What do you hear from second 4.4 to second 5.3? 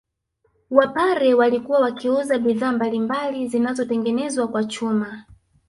kwa chuma